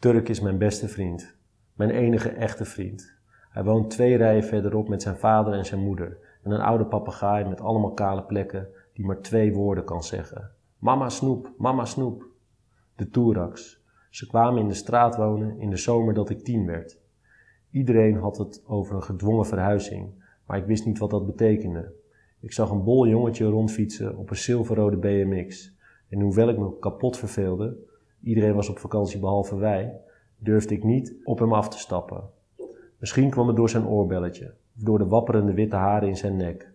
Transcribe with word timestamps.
Turk 0.00 0.28
is 0.28 0.40
mijn 0.40 0.58
beste 0.58 0.88
vriend. 0.88 1.36
Mijn 1.72 1.90
enige 1.90 2.28
echte 2.28 2.64
vriend. 2.64 3.14
Hij 3.50 3.64
woont 3.64 3.90
twee 3.90 4.16
rijen 4.16 4.44
verderop 4.44 4.88
met 4.88 5.02
zijn 5.02 5.16
vader 5.16 5.52
en 5.52 5.66
zijn 5.66 5.80
moeder. 5.80 6.18
En 6.42 6.50
een 6.50 6.60
oude 6.60 6.86
papegaai 6.86 7.48
met 7.48 7.60
allemaal 7.60 7.92
kale 7.92 8.22
plekken 8.22 8.68
die 8.92 9.04
maar 9.04 9.20
twee 9.20 9.52
woorden 9.52 9.84
kan 9.84 10.02
zeggen. 10.02 10.50
Mama 10.78 11.08
snoep, 11.08 11.52
mama 11.56 11.84
snoep. 11.84 12.24
De 12.96 13.08
Toeraks. 13.08 13.84
Ze 14.10 14.26
kwamen 14.26 14.60
in 14.60 14.68
de 14.68 14.74
straat 14.74 15.16
wonen 15.16 15.58
in 15.60 15.70
de 15.70 15.76
zomer 15.76 16.14
dat 16.14 16.30
ik 16.30 16.44
tien 16.44 16.66
werd. 16.66 17.00
Iedereen 17.70 18.16
had 18.16 18.38
het 18.38 18.62
over 18.66 18.96
een 18.96 19.02
gedwongen 19.02 19.46
verhuizing, 19.46 20.24
maar 20.46 20.58
ik 20.58 20.66
wist 20.66 20.86
niet 20.86 20.98
wat 20.98 21.10
dat 21.10 21.26
betekende. 21.26 21.92
Ik 22.40 22.52
zag 22.52 22.70
een 22.70 22.84
bol 22.84 23.06
jongetje 23.06 23.44
rondfietsen 23.44 24.16
op 24.16 24.30
een 24.30 24.36
zilverrode 24.36 24.96
BMX. 24.96 25.76
En 26.08 26.20
hoewel 26.20 26.48
ik 26.48 26.58
me 26.58 26.78
kapot 26.78 27.16
verveelde, 27.16 27.86
iedereen 28.22 28.54
was 28.54 28.68
op 28.68 28.78
vakantie 28.78 29.18
behalve 29.18 29.56
wij, 29.56 30.00
durfde 30.38 30.74
ik 30.74 30.84
niet 30.84 31.14
op 31.24 31.38
hem 31.38 31.52
af 31.52 31.68
te 31.68 31.78
stappen. 31.78 32.22
Misschien 32.98 33.30
kwam 33.30 33.46
het 33.46 33.56
door 33.56 33.68
zijn 33.68 33.86
oorbelletje 33.86 34.54
of 34.76 34.82
door 34.82 34.98
de 34.98 35.06
wapperende 35.06 35.54
witte 35.54 35.76
haren 35.76 36.08
in 36.08 36.16
zijn 36.16 36.36
nek. 36.36 36.70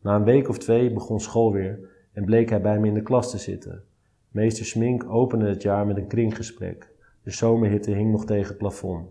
Na 0.00 0.16
een 0.16 0.24
week 0.24 0.48
of 0.48 0.58
twee 0.58 0.92
begon 0.92 1.20
school 1.20 1.52
weer 1.52 1.78
en 2.12 2.24
bleek 2.24 2.50
hij 2.50 2.60
bij 2.60 2.78
me 2.78 2.86
in 2.86 2.94
de 2.94 3.02
klas 3.02 3.30
te 3.30 3.38
zitten. 3.38 3.82
Meester 4.28 4.66
Smink 4.66 5.04
opende 5.08 5.48
het 5.48 5.62
jaar 5.62 5.86
met 5.86 5.96
een 5.96 6.06
kringgesprek. 6.06 6.92
De 7.22 7.30
zomerhitte 7.30 7.90
hing 7.90 8.10
nog 8.10 8.24
tegen 8.24 8.48
het 8.48 8.58
plafond. 8.58 9.08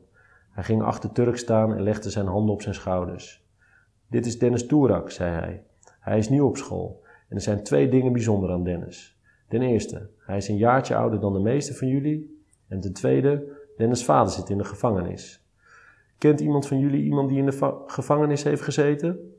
Hij 0.52 0.64
ging 0.64 0.82
achter 0.82 1.12
Turk 1.12 1.38
staan 1.38 1.74
en 1.74 1.84
legde 1.84 2.10
zijn 2.10 2.26
handen 2.26 2.54
op 2.54 2.62
zijn 2.62 2.76
schouders. 2.76 3.44
Dit 4.08 4.26
is 4.26 4.40
Dennis 4.40 4.66
Toerak, 4.66 5.12
zei 5.12 5.32
hij. 5.32 5.64
Hij 6.00 6.18
is 6.18 6.30
nieuw 6.30 6.48
op 6.48 6.58
school 6.58 7.04
en 7.30 7.36
er 7.36 7.42
zijn 7.42 7.64
twee 7.64 7.90
dingen 7.90 8.12
bijzonder 8.12 8.52
aan 8.52 8.64
Dennis. 8.64 9.13
Ten 9.54 9.62
eerste, 9.62 10.10
hij 10.18 10.38
is 10.38 10.48
een 10.48 10.58
jaartje 10.58 10.96
ouder 10.96 11.20
dan 11.20 11.34
de 11.34 11.40
meeste 11.40 11.74
van 11.74 11.88
jullie. 11.88 12.44
En 12.68 12.80
ten 12.80 12.94
tweede, 12.94 13.44
Dennis' 13.78 14.06
vader 14.06 14.32
zit 14.32 14.50
in 14.50 14.58
de 14.58 14.64
gevangenis. 14.64 15.46
Kent 16.18 16.40
iemand 16.40 16.68
van 16.68 16.80
jullie 16.80 17.04
iemand 17.04 17.30
die 17.30 17.38
in 17.38 17.46
de 17.46 17.84
gevangenis 17.88 18.44
heeft 18.44 18.62
gezeten? 18.62 19.34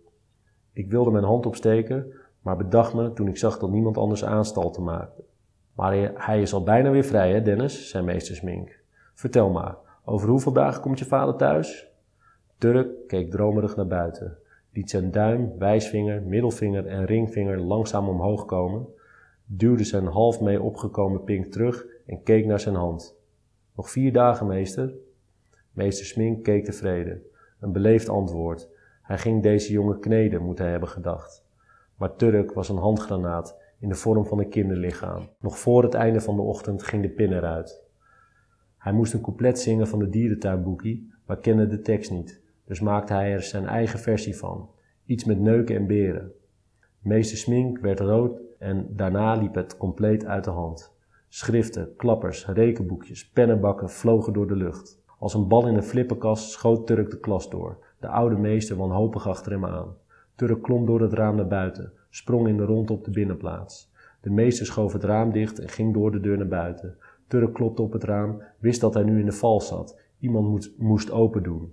Ik 0.73 0.91
wilde 0.91 1.11
mijn 1.11 1.25
hand 1.25 1.47
opsteken, 1.47 2.13
maar 2.41 2.57
bedacht 2.57 2.95
me 2.95 3.13
toen 3.13 3.29
ik 3.29 3.37
zag 3.37 3.59
dat 3.59 3.71
niemand 3.71 3.97
anders 3.97 4.25
aanstalten 4.25 4.83
maakte. 4.83 5.25
Maar 5.73 6.13
hij 6.15 6.41
is 6.41 6.53
al 6.53 6.63
bijna 6.63 6.91
weer 6.91 7.05
vrij, 7.05 7.33
hè, 7.33 7.43
Dennis, 7.43 7.89
zei 7.89 8.05
meester 8.05 8.35
Smink. 8.35 8.81
Vertel 9.15 9.51
maar, 9.51 9.77
over 10.05 10.29
hoeveel 10.29 10.53
dagen 10.53 10.83
komt 10.83 10.99
je 10.99 11.05
vader 11.05 11.37
thuis? 11.37 11.89
Turk 12.59 13.07
keek 13.07 13.31
dromerig 13.31 13.77
naar 13.77 13.87
buiten, 13.87 14.39
liet 14.73 14.91
zijn 14.91 15.11
duim, 15.11 15.59
wijsvinger, 15.59 16.23
middelvinger 16.23 16.87
en 16.87 17.05
ringvinger 17.05 17.61
langzaam 17.61 18.09
omhoog 18.09 18.45
komen, 18.45 18.87
duwde 19.47 19.85
zijn 19.85 20.07
half 20.07 20.41
mee 20.41 20.63
opgekomen 20.63 21.25
pink 21.25 21.53
terug 21.53 21.87
en 22.07 22.23
keek 22.23 22.47
naar 22.47 22.61
zijn 22.61 22.75
hand. 22.75 23.17
Nog 23.77 23.91
vier 23.91 24.13
dagen, 24.13 24.47
meester? 24.47 24.95
Meester 25.73 26.07
Smink 26.07 26.45
keek 26.45 26.65
tevreden. 26.65 27.23
Een 27.61 27.73
beleefd 27.73 28.09
antwoord. 28.09 28.69
Hij 29.03 29.19
ging 29.19 29.43
deze 29.43 29.73
jongen 29.73 30.01
kneden, 30.01 30.43
moet 30.43 30.59
hij 30.59 30.71
hebben 30.71 30.89
gedacht. 30.89 31.45
Maar 31.97 32.17
Turk 32.17 32.53
was 32.53 32.69
een 32.69 32.77
handgranaat 32.77 33.59
in 33.79 33.89
de 33.89 33.95
vorm 33.95 34.27
van 34.27 34.39
een 34.39 34.49
kinderlichaam. 34.49 35.29
Nog 35.41 35.59
voor 35.59 35.83
het 35.83 35.95
einde 35.95 36.21
van 36.21 36.37
de 36.37 36.43
ochtend 36.43 36.83
ging 36.83 37.03
de 37.03 37.09
pin 37.09 37.33
eruit. 37.33 37.83
Hij 38.79 38.93
moest 38.93 39.13
een 39.13 39.21
couplet 39.21 39.59
zingen 39.59 39.89
van 39.89 39.99
de 39.99 40.09
dierentuinboekie, 40.09 41.13
maar 41.27 41.39
kende 41.39 41.67
de 41.67 41.81
tekst 41.81 42.11
niet. 42.11 42.43
Dus 42.65 42.81
maakte 42.81 43.13
hij 43.13 43.33
er 43.33 43.43
zijn 43.43 43.67
eigen 43.67 43.99
versie 43.99 44.37
van. 44.37 44.71
Iets 45.05 45.25
met 45.25 45.41
neuken 45.41 45.77
en 45.77 45.87
beren. 45.87 46.33
Meester 46.99 47.39
Smink 47.39 47.79
werd 47.79 48.01
rood 48.01 48.41
en 48.59 48.87
daarna 48.91 49.35
liep 49.35 49.55
het 49.55 49.77
compleet 49.77 50.25
uit 50.25 50.45
de 50.45 50.51
hand. 50.51 50.97
Schriften, 51.29 51.97
klappers, 51.97 52.47
rekenboekjes, 52.47 53.29
pennenbakken 53.29 53.91
vlogen 53.91 54.33
door 54.33 54.47
de 54.47 54.57
lucht. 54.57 55.03
Als 55.19 55.35
een 55.35 55.49
bal 55.49 55.67
in 55.67 55.75
een 55.75 55.83
flippenkast 55.83 56.51
schoot 56.51 56.87
Turk 56.87 57.11
de 57.11 57.21
klas 57.21 57.51
door, 57.51 57.79
de 58.01 58.09
oude 58.09 58.37
meester 58.37 58.77
wanhopig 58.77 59.29
achter 59.29 59.53
hem 59.53 59.65
aan. 59.65 59.97
Turk 60.35 60.63
klom 60.63 60.87
door 60.87 61.01
het 61.01 61.13
raam 61.13 61.37
naar 61.37 61.47
buiten, 61.47 61.93
sprong 62.11 62.49
in 62.49 62.57
de 62.57 62.65
rond 62.65 62.91
op 62.91 63.05
de 63.05 63.11
binnenplaats. 63.11 63.93
De 64.21 64.31
meester 64.31 64.67
schoof 64.67 64.93
het 64.93 65.05
raam 65.05 65.33
dicht 65.33 65.59
en 65.59 65.69
ging 65.69 65.95
door 65.95 66.13
de 66.13 66.21
deur 66.21 66.37
naar 66.37 66.49
buiten. 66.49 66.97
Turk 67.29 67.55
klopte 67.55 67.83
op 67.83 67.93
het 67.93 68.05
raam, 68.05 68.43
wist 68.59 68.81
dat 68.81 68.95
hij 68.95 69.03
nu 69.03 69.19
in 69.19 69.27
de 69.27 69.33
val 69.33 69.61
zat. 69.61 70.01
Iemand 70.19 70.49
moest, 70.49 70.79
moest 70.79 71.11
open 71.11 71.43
doen. 71.43 71.73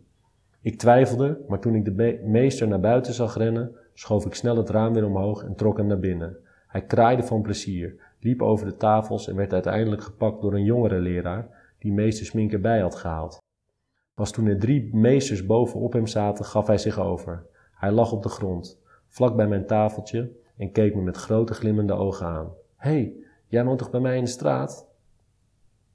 Ik 0.62 0.78
twijfelde, 0.78 1.40
maar 1.48 1.60
toen 1.60 1.76
ik 1.76 1.86
de 1.86 2.20
meester 2.26 2.68
naar 2.68 2.80
buiten 2.80 3.14
zag 3.14 3.38
rennen, 3.38 3.76
schoof 3.94 4.26
ik 4.26 4.34
snel 4.34 4.58
het 4.58 4.70
raam 4.70 4.94
weer 4.94 5.06
omhoog 5.06 5.44
en 5.44 5.56
trok 5.56 5.78
hem 5.78 5.88
naar 5.88 6.00
binnen. 6.00 6.38
Hij 6.72 6.86
kraaide 6.86 7.24
van 7.24 7.42
plezier, 7.42 7.96
liep 8.20 8.42
over 8.42 8.66
de 8.66 8.78
tafels 8.78 9.28
en 9.28 9.36
werd 9.36 9.54
uiteindelijk 9.54 10.02
gepakt 10.02 10.42
door 10.42 10.54
een 10.54 10.64
jongere 10.64 11.00
leraar 11.00 11.74
die 11.80 11.92
meester 11.92 12.26
Smink 12.26 12.52
erbij 12.52 12.80
had 12.80 12.96
gehaald. 12.96 13.38
Pas 14.14 14.32
toen 14.32 14.48
er 14.48 14.60
drie 14.60 14.96
meesters 14.96 15.46
bovenop 15.46 15.94
hem 15.94 16.08
zaten, 16.08 16.46
gaf 16.46 16.68
hij 16.68 16.78
zich 16.78 17.00
over. 17.00 17.46
Hij 17.74 17.92
lag 17.92 18.12
op 18.12 18.24
de 18.24 18.30
grond, 18.30 18.82
vlak 19.08 19.36
bij 19.36 19.48
mijn 19.48 19.66
tafeltje 19.66 20.32
en 20.58 20.72
keek 20.72 20.96
me 20.96 21.02
met 21.02 21.18
grote 21.18 21.54
glimmende 21.54 21.94
ogen 21.94 22.26
aan. 22.26 22.54
Hé, 22.76 22.92
hey, 22.92 23.14
jij 23.48 23.66
woont 23.66 23.80
toch 23.80 23.90
bij 23.90 24.00
mij 24.00 24.18
in 24.18 24.24
de 24.24 24.30
straat? 24.30 24.88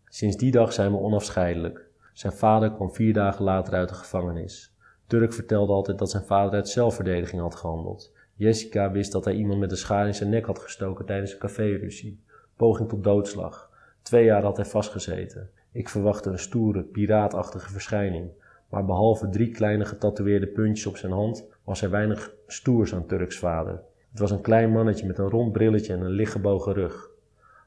Sinds 0.05 0.37
die 0.37 0.51
dag 0.51 0.73
zijn 0.73 0.91
we 0.93 0.99
onafscheidelijk. 0.99 1.89
Zijn 2.13 2.33
vader 2.33 2.73
kwam 2.73 2.93
vier 2.93 3.13
dagen 3.13 3.45
later 3.45 3.75
uit 3.75 3.89
de 3.89 3.95
gevangenis. 3.95 4.77
Turk 5.07 5.33
vertelde 5.33 5.73
altijd 5.73 5.99
dat 5.99 6.11
zijn 6.11 6.25
vader 6.25 6.53
uit 6.53 6.69
zelfverdediging 6.69 7.43
had 7.43 7.55
gehandeld. 7.55 8.16
Jessica 8.39 8.91
wist 8.91 9.13
dat 9.13 9.25
hij 9.25 9.35
iemand 9.35 9.61
met 9.61 9.71
een 9.71 9.77
schaar 9.77 10.07
in 10.07 10.15
zijn 10.15 10.31
nek 10.31 10.47
had 10.47 10.59
gestoken 10.59 11.05
tijdens 11.05 11.33
een 11.33 11.39
caféruzie. 11.39 12.21
Poging 12.57 12.89
tot 12.89 13.05
doodslag. 13.05 13.71
Twee 14.03 14.25
jaar 14.25 14.43
had 14.43 14.57
hij 14.57 14.67
vastgezeten. 14.67 15.51
Ik 15.73 15.89
verwachtte 15.89 16.31
een 16.31 16.39
stoere, 16.39 16.83
piraatachtige 16.83 17.73
verschijning. 17.73 18.31
Maar 18.69 18.85
behalve 18.85 19.29
drie 19.29 19.51
kleine 19.51 19.85
getatoeëerde 19.85 20.47
puntjes 20.47 20.87
op 20.87 20.97
zijn 20.97 21.13
hand, 21.13 21.49
was 21.65 21.83
er 21.83 21.91
weinig 21.91 22.35
stoers 22.47 22.95
aan 22.95 23.07
Turks 23.07 23.39
vader. 23.39 23.81
Het 24.11 24.19
was 24.19 24.31
een 24.31 24.41
klein 24.41 24.71
mannetje 24.71 25.07
met 25.07 25.19
een 25.19 25.31
rond 25.31 25.53
brilletje 25.53 25.93
en 25.93 26.01
een 26.01 26.11
lichtgebogen 26.11 26.73
rug. 26.73 27.11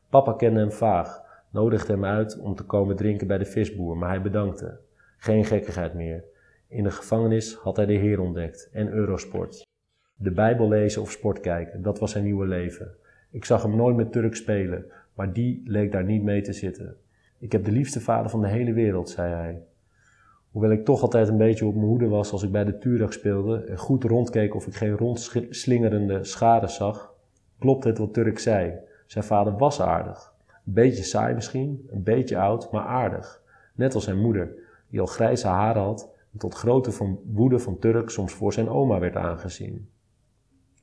Papa 0.09 0.33
kende 0.33 0.59
hem 0.59 0.71
vaag, 0.71 1.21
nodigde 1.49 1.93
hem 1.93 2.05
uit 2.05 2.39
om 2.39 2.55
te 2.55 2.63
komen 2.63 2.95
drinken 2.95 3.27
bij 3.27 3.37
de 3.37 3.45
visboer, 3.45 3.97
maar 3.97 4.09
hij 4.09 4.21
bedankte. 4.21 4.79
Geen 5.17 5.45
gekkigheid 5.45 5.93
meer. 5.93 6.23
In 6.67 6.83
de 6.83 6.91
gevangenis 6.91 7.55
had 7.55 7.75
hij 7.75 7.85
de 7.85 7.93
Heer 7.93 8.19
ontdekt 8.19 8.69
en 8.71 8.91
Eurosport. 8.91 9.68
De 10.21 10.31
Bijbel 10.31 10.67
lezen 10.67 11.01
of 11.01 11.11
sport 11.11 11.39
kijken, 11.39 11.81
dat 11.81 11.99
was 11.99 12.11
zijn 12.11 12.23
nieuwe 12.23 12.47
leven. 12.47 12.91
Ik 13.31 13.45
zag 13.45 13.61
hem 13.61 13.75
nooit 13.75 13.95
met 13.95 14.11
Turk 14.11 14.35
spelen, 14.35 14.85
maar 15.13 15.33
die 15.33 15.61
leek 15.65 15.91
daar 15.91 16.03
niet 16.03 16.23
mee 16.23 16.41
te 16.41 16.53
zitten. 16.53 16.95
Ik 17.37 17.51
heb 17.51 17.65
de 17.65 17.71
liefste 17.71 18.01
vader 18.01 18.29
van 18.29 18.41
de 18.41 18.47
hele 18.47 18.73
wereld, 18.73 19.09
zei 19.09 19.33
hij. 19.33 19.61
Hoewel 20.51 20.71
ik 20.71 20.85
toch 20.85 21.01
altijd 21.01 21.27
een 21.27 21.37
beetje 21.37 21.65
op 21.65 21.75
mijn 21.75 21.87
hoede 21.87 22.07
was 22.07 22.31
als 22.31 22.43
ik 22.43 22.51
bij 22.51 22.63
de 22.63 22.77
Turag 22.77 23.13
speelde 23.13 23.63
en 23.63 23.77
goed 23.77 24.03
rondkeek 24.03 24.55
of 24.55 24.67
ik 24.67 24.75
geen 24.75 24.97
rondslingerende 24.97 26.23
scharen 26.23 26.69
zag, 26.69 27.13
klopt 27.59 27.83
het 27.83 27.97
wat 27.97 28.13
Turk 28.13 28.39
zei. 28.39 28.73
Zijn 29.05 29.23
vader 29.23 29.57
was 29.57 29.81
aardig. 29.81 30.33
Een 30.47 30.73
beetje 30.73 31.03
saai 31.03 31.33
misschien, 31.35 31.87
een 31.91 32.03
beetje 32.03 32.37
oud, 32.37 32.71
maar 32.71 32.85
aardig. 32.85 33.41
Net 33.75 33.95
als 33.95 34.03
zijn 34.03 34.21
moeder, 34.21 34.51
die 34.89 34.99
al 34.99 35.05
grijze 35.05 35.47
haren 35.47 35.81
had 35.81 36.09
en 36.33 36.39
tot 36.39 36.55
grote 36.55 36.91
van 36.91 37.19
woede 37.25 37.59
van 37.59 37.79
Turk 37.79 38.09
soms 38.09 38.33
voor 38.33 38.53
zijn 38.53 38.69
oma 38.69 38.99
werd 38.99 39.15
aangezien. 39.15 39.89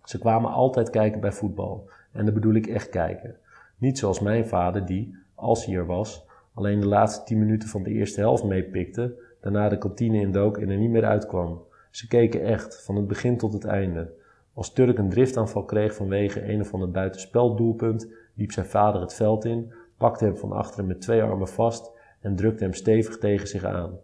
Ze 0.06 0.18
kwamen 0.18 0.50
altijd 0.50 0.90
kijken 0.90 1.20
bij 1.20 1.32
voetbal, 1.32 1.88
en 2.12 2.24
dat 2.24 2.34
bedoel 2.34 2.54
ik 2.54 2.66
echt 2.66 2.88
kijken. 2.88 3.36
Niet 3.78 3.98
zoals 3.98 4.20
mijn 4.20 4.46
vader 4.46 4.86
die, 4.86 5.16
als 5.34 5.66
hij 5.66 5.74
er 5.74 5.86
was, 5.86 6.26
alleen 6.54 6.80
de 6.80 6.86
laatste 6.86 7.24
tien 7.24 7.38
minuten 7.38 7.68
van 7.68 7.82
de 7.82 7.90
eerste 7.90 8.20
helft 8.20 8.44
meepikte, 8.44 9.14
daarna 9.40 9.68
de 9.68 9.78
kantine 9.78 10.20
indook 10.20 10.58
en 10.58 10.70
er 10.70 10.76
niet 10.76 10.90
meer 10.90 11.04
uitkwam. 11.04 11.62
Ze 11.90 12.08
keken 12.08 12.42
echt, 12.42 12.84
van 12.84 12.96
het 12.96 13.06
begin 13.06 13.36
tot 13.36 13.52
het 13.52 13.64
einde. 13.64 14.12
Als 14.54 14.72
Turk 14.72 14.98
een 14.98 15.08
driftaanval 15.08 15.64
kreeg 15.64 15.94
vanwege 15.94 16.52
een 16.52 16.60
of 16.60 16.74
ander 16.74 16.90
buitenspeldoelpunt, 16.90 18.08
liep 18.34 18.52
zijn 18.52 18.66
vader 18.66 19.00
het 19.00 19.14
veld 19.14 19.44
in, 19.44 19.72
pakte 19.96 20.24
hem 20.24 20.36
van 20.36 20.52
achteren 20.52 20.86
met 20.86 21.00
twee 21.00 21.22
armen 21.22 21.48
vast 21.48 21.90
en 22.20 22.36
drukte 22.36 22.64
hem 22.64 22.74
stevig 22.74 23.18
tegen 23.18 23.48
zich 23.48 23.64
aan. 23.64 23.98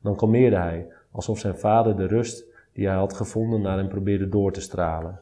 Dan 0.00 0.16
kalmeerde 0.16 0.56
hij, 0.56 0.86
alsof 1.10 1.38
zijn 1.38 1.58
vader 1.58 1.96
de 1.96 2.06
rust 2.06 2.44
die 2.72 2.86
hij 2.86 2.96
had 2.96 3.14
gevonden 3.14 3.60
naar 3.60 3.78
hem 3.78 3.88
probeerde 3.88 4.28
door 4.28 4.52
te 4.52 4.60
stralen. 4.60 5.20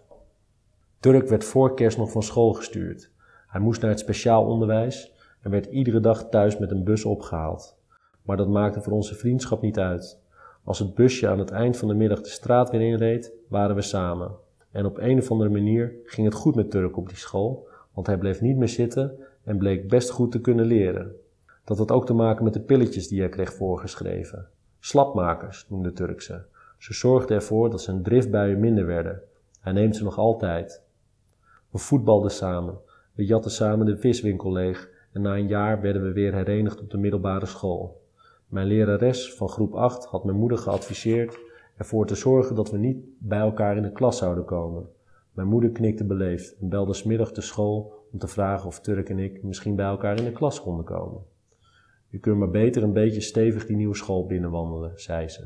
Turk 1.04 1.28
werd 1.28 1.44
voor 1.44 1.74
kerst 1.74 1.98
nog 1.98 2.10
van 2.10 2.22
school 2.22 2.52
gestuurd. 2.52 3.10
Hij 3.46 3.60
moest 3.60 3.80
naar 3.80 3.90
het 3.90 3.98
speciaal 3.98 4.46
onderwijs 4.46 5.12
en 5.40 5.50
werd 5.50 5.66
iedere 5.66 6.00
dag 6.00 6.28
thuis 6.28 6.58
met 6.58 6.70
een 6.70 6.84
bus 6.84 7.04
opgehaald. 7.04 7.76
Maar 8.22 8.36
dat 8.36 8.48
maakte 8.48 8.80
voor 8.80 8.92
onze 8.92 9.14
vriendschap 9.14 9.62
niet 9.62 9.78
uit. 9.78 10.20
Als 10.62 10.78
het 10.78 10.94
busje 10.94 11.28
aan 11.28 11.38
het 11.38 11.50
eind 11.50 11.76
van 11.76 11.88
de 11.88 11.94
middag 11.94 12.20
de 12.20 12.28
straat 12.28 12.70
weer 12.70 12.80
inreed, 12.80 13.32
waren 13.48 13.74
we 13.74 13.82
samen. 13.82 14.30
En 14.70 14.86
op 14.86 14.98
een 14.98 15.18
of 15.18 15.30
andere 15.30 15.50
manier 15.50 15.92
ging 16.04 16.26
het 16.26 16.36
goed 16.36 16.54
met 16.54 16.70
Turk 16.70 16.96
op 16.96 17.08
die 17.08 17.16
school, 17.16 17.68
want 17.92 18.06
hij 18.06 18.18
bleef 18.18 18.40
niet 18.40 18.56
meer 18.56 18.68
zitten 18.68 19.18
en 19.44 19.58
bleek 19.58 19.88
best 19.88 20.10
goed 20.10 20.32
te 20.32 20.40
kunnen 20.40 20.66
leren. 20.66 21.16
Dat 21.64 21.78
had 21.78 21.90
ook 21.92 22.06
te 22.06 22.14
maken 22.14 22.44
met 22.44 22.52
de 22.52 22.60
pilletjes 22.60 23.08
die 23.08 23.20
hij 23.20 23.28
kreeg 23.28 23.52
voorgeschreven. 23.52 24.46
Slapmakers 24.80 25.66
noemde 25.68 25.92
Turk 25.92 26.22
ze. 26.22 26.40
Ze 26.78 26.94
zorgden 26.94 27.36
ervoor 27.36 27.70
dat 27.70 27.82
zijn 27.82 28.02
driftbuien 28.02 28.60
minder 28.60 28.86
werden. 28.86 29.22
Hij 29.60 29.72
neemt 29.72 29.96
ze 29.96 30.04
nog 30.04 30.18
altijd. 30.18 30.83
We 31.74 31.80
voetbalden 31.80 32.30
samen. 32.30 32.78
We 33.14 33.24
jatten 33.24 33.50
samen 33.50 33.86
de 33.86 33.96
viswinkel 33.96 34.52
leeg 34.52 34.90
en 35.12 35.22
na 35.22 35.36
een 35.36 35.48
jaar 35.48 35.80
werden 35.80 36.02
we 36.02 36.12
weer 36.12 36.34
herenigd 36.34 36.80
op 36.80 36.90
de 36.90 36.98
middelbare 36.98 37.46
school. 37.46 38.02
Mijn 38.46 38.66
lerares 38.66 39.34
van 39.34 39.48
groep 39.48 39.74
8 39.74 40.04
had 40.04 40.24
mijn 40.24 40.36
moeder 40.36 40.58
geadviseerd 40.58 41.38
ervoor 41.76 42.06
te 42.06 42.14
zorgen 42.14 42.56
dat 42.56 42.70
we 42.70 42.78
niet 42.78 43.04
bij 43.18 43.38
elkaar 43.38 43.76
in 43.76 43.82
de 43.82 43.92
klas 43.92 44.18
zouden 44.18 44.44
komen. 44.44 44.88
Mijn 45.32 45.48
moeder 45.48 45.70
knikte 45.70 46.04
beleefd 46.04 46.56
en 46.60 46.68
belde 46.68 46.94
smiddag 46.94 47.32
de 47.32 47.40
school 47.40 48.06
om 48.12 48.18
te 48.18 48.28
vragen 48.28 48.66
of 48.66 48.80
Turk 48.80 49.08
en 49.08 49.18
ik 49.18 49.42
misschien 49.42 49.76
bij 49.76 49.86
elkaar 49.86 50.18
in 50.18 50.24
de 50.24 50.32
klas 50.32 50.60
konden 50.60 50.84
komen. 50.84 51.22
U 52.10 52.18
kunt 52.18 52.38
maar 52.38 52.50
beter 52.50 52.82
een 52.82 52.92
beetje 52.92 53.20
stevig 53.20 53.66
die 53.66 53.76
nieuwe 53.76 53.96
school 53.96 54.26
binnenwandelen, 54.26 54.92
zei 54.94 55.28
ze. 55.28 55.42